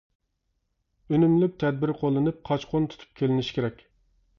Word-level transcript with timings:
ئۈنۈملۈك 1.11 1.53
تەدبىر 1.65 1.95
قوللىنىپ 2.03 2.43
قاچقۇن 2.51 2.93
تۇتۇپ 2.95 3.17
كېلىنىشى 3.23 3.61
كېرەك. 3.61 3.91